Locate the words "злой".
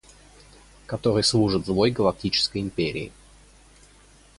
1.67-1.91